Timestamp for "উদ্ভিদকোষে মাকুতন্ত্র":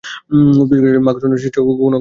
0.53-1.37